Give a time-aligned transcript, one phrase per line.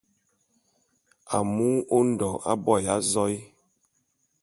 [1.37, 1.69] Amu
[1.99, 3.35] Ondo aboya azoé.